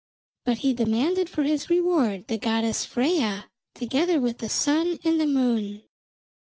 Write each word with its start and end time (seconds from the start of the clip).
But 0.45 0.57
he 0.65 0.73
demanded 0.73 1.29
for 1.29 1.43
his 1.43 1.69
reward 1.69 2.25
the 2.27 2.39
goddess 2.39 2.87
Freyja, 2.87 3.45
together 3.75 4.19
with 4.19 4.39
the 4.39 4.49
sun 4.49 4.97
and 5.03 5.19
moon. 5.31 5.83